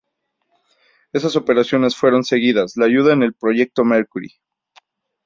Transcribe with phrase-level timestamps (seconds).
[1.13, 4.33] Esas operaciones fueron seguidas la ayuda en el "proyecto Mercury".